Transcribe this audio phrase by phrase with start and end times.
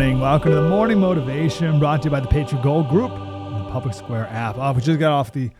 [0.00, 0.18] Morning.
[0.18, 3.70] Welcome to the Morning Motivation brought to you by the Patriot Gold Group and the
[3.70, 4.56] Public Square app.
[4.56, 5.50] Oh, we just got off the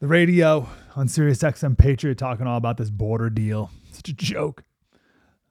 [0.00, 3.70] the radio on Sirius XM Patriot talking all about this border deal.
[3.92, 4.64] Such a joke.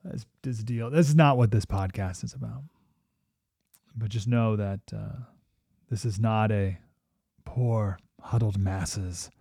[0.04, 0.90] This, this deal.
[0.90, 2.64] This is not what this podcast is about.
[3.96, 5.20] But just know that uh,
[5.90, 6.80] this is not a
[7.46, 9.32] poor, huddled masses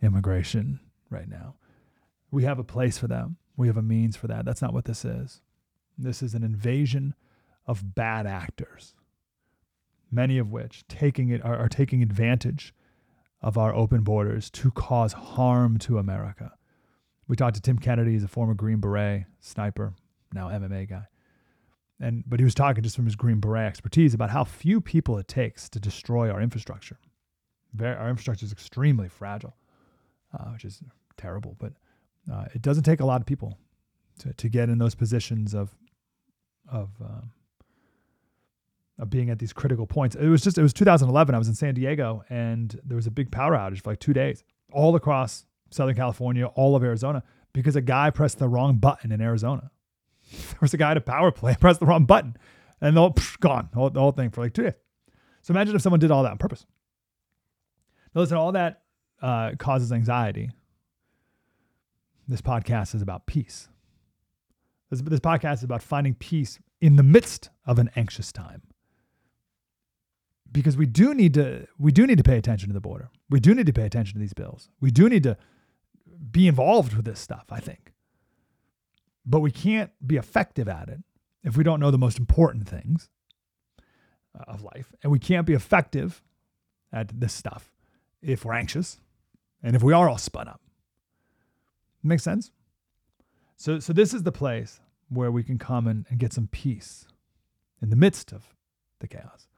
[0.00, 0.80] immigration
[1.10, 1.56] right now.
[2.30, 3.36] We have a place for them.
[3.58, 4.46] We have a means for that.
[4.46, 5.42] That's not what this is.
[5.98, 7.14] This is an invasion
[7.66, 8.94] of bad actors,
[10.10, 12.74] many of which taking it are, are taking advantage
[13.42, 16.52] of our open borders to cause harm to America.
[17.28, 19.94] We talked to Tim Kennedy, he's a former Green Beret sniper,
[20.32, 21.06] now MMA guy.
[21.98, 25.18] And but he was talking just from his Green Beret expertise about how few people
[25.18, 26.98] it takes to destroy our infrastructure.
[27.72, 29.56] Very, our infrastructure is extremely fragile,
[30.32, 30.82] uh, which is
[31.16, 31.56] terrible.
[31.58, 31.72] But
[32.30, 33.58] uh, it doesn't take a lot of people
[34.20, 35.74] to, to get in those positions of
[36.70, 37.30] of um,
[38.98, 40.16] of being at these critical points.
[40.16, 41.34] It was just it was 2011.
[41.34, 44.12] I was in San Diego and there was a big power outage for like two
[44.12, 44.42] days,
[44.72, 49.20] all across Southern California, all of Arizona, because a guy pressed the wrong button in
[49.20, 49.70] Arizona.
[50.28, 52.36] There was a guy at a power plant pressed the wrong button,
[52.80, 54.74] and the whole gone the whole, the whole thing for like two days.
[55.42, 56.66] So imagine if someone did all that on purpose.
[58.14, 58.82] Now listen, all that
[59.22, 60.50] uh, causes anxiety.
[62.26, 63.68] This podcast is about peace.
[64.90, 68.62] This, this podcast is about finding peace in the midst of an anxious time
[70.52, 73.10] because we do need to we do need to pay attention to the border.
[73.28, 74.68] We do need to pay attention to these bills.
[74.80, 75.36] We do need to
[76.30, 77.92] be involved with this stuff, I think.
[79.24, 81.02] But we can't be effective at it
[81.42, 83.08] if we don't know the most important things
[84.38, 84.92] uh, of life.
[85.02, 86.22] And we can't be effective
[86.92, 87.72] at this stuff
[88.22, 89.00] if we're anxious
[89.62, 90.60] and if we are all spun up.
[92.02, 92.52] Makes sense?
[93.56, 97.06] So so this is the place where we can come and, and get some peace
[97.80, 98.54] in the midst of
[99.00, 99.48] the chaos.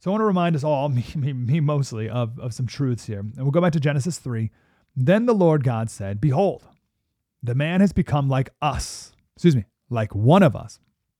[0.00, 3.06] So I want to remind us all, me, me, me mostly, of, of some truths
[3.06, 3.20] here.
[3.20, 4.50] And we'll go back to Genesis 3.
[4.94, 6.64] Then the Lord God said, Behold,
[7.42, 10.78] the man has become like us, excuse me, like one of us,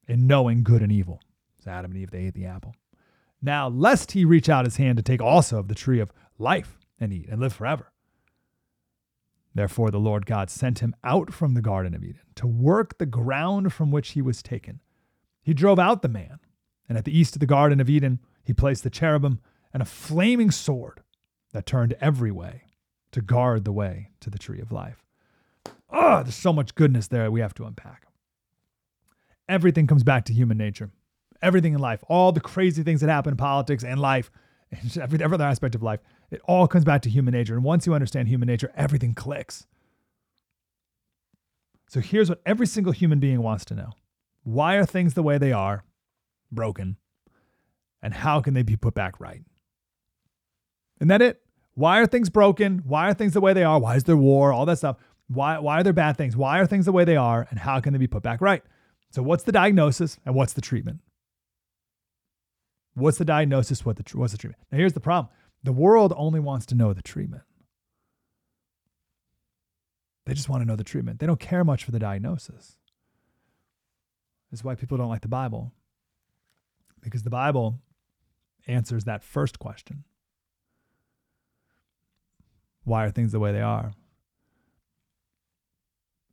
[0.09, 1.21] in knowing good and evil.
[1.63, 2.75] So Adam and Eve, they ate the apple.
[3.43, 6.79] Now, lest he reach out his hand to take also of the tree of life
[6.99, 7.93] and eat and live forever.
[9.55, 13.07] Therefore, the Lord God sent him out from the Garden of Eden to work the
[13.07, 14.81] ground from which he was taken.
[15.43, 16.41] He drove out the man,
[16.89, 19.41] and at the east of the Garden of Eden, he placed the cherubim
[19.73, 21.03] and a flaming sword
[21.53, 22.63] that turned every way
[23.13, 25.03] to guard the way to the tree of life.
[25.91, 28.07] Oh, there's so much goodness there we have to unpack.
[29.49, 30.91] Everything comes back to human nature.
[31.43, 34.31] Everything in life, all the crazy things that happen in politics and life,
[34.71, 36.01] and every, every other aspect of life,
[36.31, 37.55] it all comes back to human nature.
[37.55, 39.67] And once you understand human nature, everything clicks.
[41.89, 43.93] So here's what every single human being wants to know
[44.43, 45.85] Why are things the way they are?
[46.51, 46.97] Broken
[48.03, 49.43] and how can they be put back right?
[51.01, 51.43] Isn't that it?
[51.75, 52.83] Why are things broken?
[52.85, 53.79] Why are things the way they are?
[53.79, 54.53] Why is there war?
[54.53, 54.97] All that stuff.
[55.29, 56.37] Why, why are there bad things?
[56.37, 57.47] Why are things the way they are?
[57.51, 58.63] And how can they be put back right?
[59.11, 61.01] So, what's the diagnosis and what's the treatment?
[62.95, 63.85] What's the diagnosis?
[63.85, 64.63] What the, what's the treatment?
[64.71, 65.33] Now, here's the problem
[65.65, 67.43] the world only wants to know the treatment.
[70.27, 71.19] They just want to know the treatment.
[71.19, 72.77] They don't care much for the diagnosis.
[74.51, 75.73] This is why people don't like the Bible.
[77.07, 77.79] Because the Bible
[78.67, 80.03] answers that first question
[82.83, 83.93] Why are things the way they are?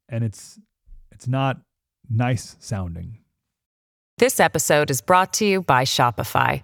[0.09, 0.59] And it's
[1.11, 1.61] it's not
[2.09, 3.19] nice sounding.
[4.17, 6.63] This episode is brought to you by Shopify.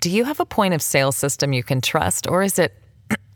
[0.00, 2.74] Do you have a point of sale system you can trust, or is it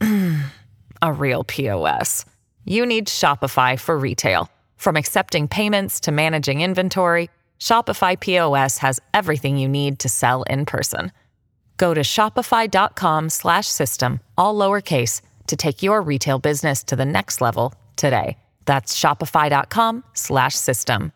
[1.00, 2.26] a real POS?
[2.66, 4.50] You need Shopify for retail.
[4.76, 10.64] From accepting payments to managing inventory, Shopify POS has everything you need to sell in
[10.64, 11.12] person.
[11.76, 18.38] Go to shopify.com/system all lowercase to take your retail business to the next level today.
[18.64, 21.12] That's shopify.com/system.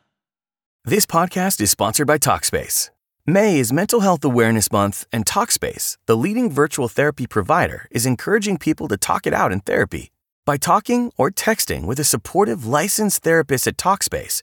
[0.84, 2.90] This podcast is sponsored by Talkspace.
[3.24, 8.58] May is Mental Health Awareness Month, and Talkspace, the leading virtual therapy provider, is encouraging
[8.58, 10.10] people to talk it out in therapy.
[10.44, 14.42] By talking or texting with a supportive licensed therapist at Talkspace,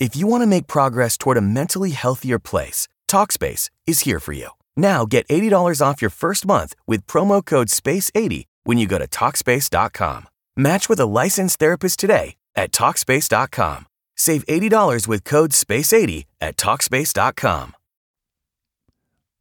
[0.00, 4.32] If you want to make progress toward a mentally healthier place, Talkspace is here for
[4.32, 4.48] you.
[4.74, 9.06] Now get $80 off your first month with promo code SPACE80 when you go to
[9.06, 10.28] Talkspace.com.
[10.56, 13.86] Match with a licensed therapist today at Talkspace.com.
[14.16, 17.74] Save $80 with code SPACE80 at Talkspace.com.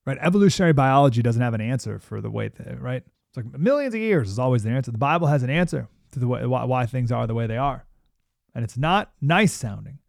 [0.06, 0.18] Right?
[0.20, 3.04] Evolutionary biology doesn't have an answer for the way that, right?
[3.30, 4.92] It's like millions of years is always the answer.
[4.92, 7.58] The Bible has an answer to the way why, why things are the way they
[7.58, 7.86] are.
[8.54, 10.00] And it's not nice sounding.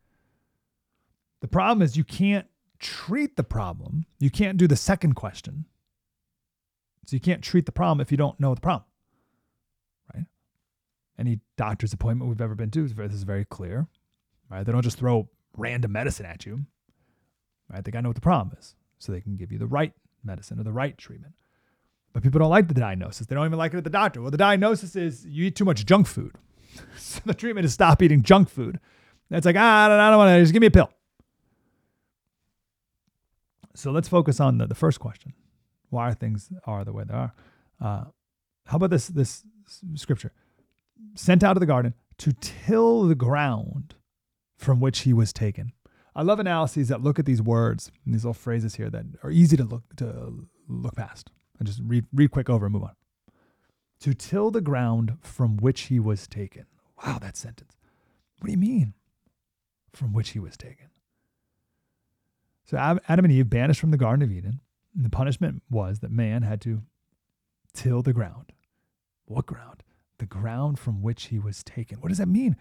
[1.41, 2.47] The problem is you can't
[2.79, 4.07] treat the problem.
[4.19, 5.67] You can't do the second question.
[7.07, 8.85] So you can't treat the problem if you don't know the problem.
[10.15, 10.27] Right?
[11.19, 13.89] Any doctor's appointment we've ever been to, this is very clear.
[14.51, 14.65] Right?
[14.65, 16.67] They don't just throw random medicine at you.
[17.73, 17.85] Right?
[17.85, 20.61] They gotta know what the problem is so they can give you the right medicine
[20.61, 21.35] or the right treatment.
[22.13, 23.27] But people don't like the diagnosis.
[23.27, 24.21] They don't even like it at the doctor.
[24.21, 26.35] Well, the diagnosis is you eat too much junk food.
[26.97, 28.81] so the treatment is stop eating junk food.
[29.31, 30.91] That's like, ah, I don't, I don't want to, just give me a pill.
[33.81, 35.33] So let's focus on the, the first question.
[35.89, 37.35] Why are things are the way they are?
[37.81, 38.05] Uh,
[38.67, 39.43] how about this, this
[39.95, 40.33] scripture?
[41.15, 43.95] Sent out of the garden to till the ground
[44.59, 45.73] from which he was taken.
[46.15, 49.31] I love analyses that look at these words and these little phrases here that are
[49.31, 52.97] easy to look to look past and just read read quick over and move on.
[54.01, 56.67] To till the ground from which he was taken.
[57.03, 57.79] Wow, that sentence.
[58.41, 58.93] What do you mean?
[59.95, 60.91] From which he was taken.
[62.65, 64.61] So Adam and Eve banished from the Garden of Eden.
[64.95, 66.83] And the punishment was that man had to
[67.73, 68.53] till the ground.
[69.27, 69.83] What ground?
[70.19, 72.01] The ground from which he was taken.
[72.01, 72.57] What does that mean?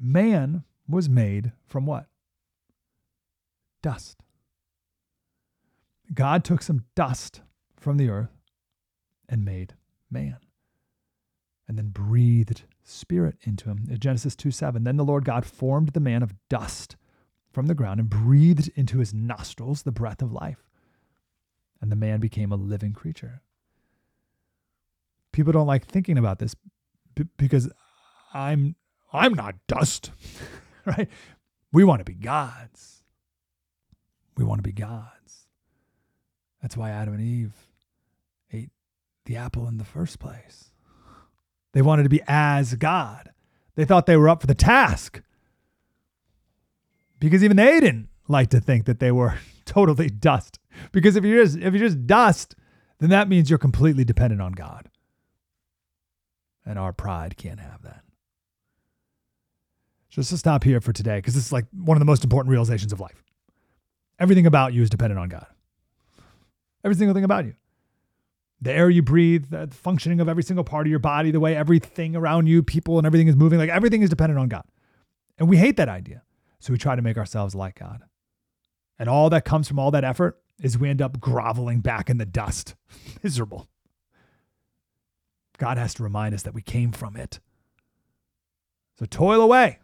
[0.00, 2.06] Man was made from what?
[3.82, 4.22] Dust.
[6.12, 7.42] God took some dust
[7.76, 8.32] from the earth
[9.28, 9.74] and made
[10.10, 10.38] man
[11.68, 13.86] and then breathed spirit into him.
[13.90, 14.84] In Genesis 2 7.
[14.84, 16.96] Then the Lord God formed the man of dust
[17.52, 20.68] from the ground and breathed into his nostrils the breath of life.
[21.80, 23.42] And the man became a living creature.
[25.32, 26.54] People don't like thinking about this
[27.36, 27.70] because
[28.34, 28.74] I'm
[29.12, 30.10] I'm not dust,
[30.84, 31.08] right?
[31.72, 33.02] We want to be gods.
[34.36, 35.46] We want to be gods.
[36.60, 37.52] That's why Adam and Eve
[38.52, 38.70] ate
[39.24, 40.70] the apple in the first place.
[41.72, 43.30] They wanted to be as God.
[43.76, 45.22] They thought they were up for the task
[47.18, 50.58] because even they didn't like to think that they were totally dust.
[50.92, 52.54] Because if you're just if you're just dust,
[52.98, 54.88] then that means you're completely dependent on God.
[56.64, 58.02] And our pride can't have that.
[60.10, 62.50] Just to stop here for today, because this is like one of the most important
[62.50, 63.22] realizations of life.
[64.18, 65.46] Everything about you is dependent on God.
[66.84, 67.54] Every single thing about you.
[68.60, 71.54] The air you breathe, the functioning of every single part of your body, the way
[71.54, 74.64] everything around you, people and everything is moving, like everything is dependent on God.
[75.38, 76.22] And we hate that idea.
[76.60, 78.02] So we try to make ourselves like God.
[78.98, 82.18] And all that comes from all that effort is we end up groveling back in
[82.18, 82.74] the dust,
[83.22, 83.68] miserable.
[85.58, 87.40] God has to remind us that we came from it.
[88.98, 89.78] So toil away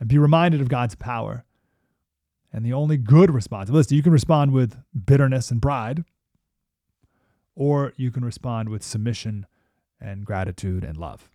[0.00, 1.44] and be reminded of God's power.
[2.52, 6.04] And the only good response, listen, you can respond with bitterness and pride,
[7.54, 9.46] or you can respond with submission
[10.00, 11.28] and gratitude and love.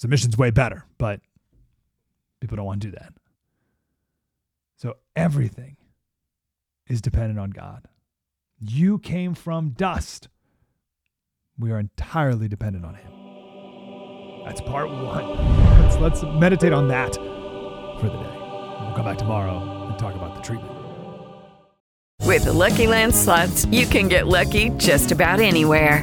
[0.00, 1.20] Submission's way better, but
[2.40, 3.12] people don't want to do that.
[4.78, 5.76] So everything
[6.88, 7.86] is dependent on God.
[8.58, 10.28] You came from dust.
[11.58, 13.12] We are entirely dependent on Him.
[14.46, 15.82] That's part one.
[15.82, 18.38] Let's, let's meditate on that for the day.
[18.80, 20.78] We'll come back tomorrow and talk about the treatment.
[22.24, 26.02] With the Lucky Land slots, you can get lucky just about anywhere.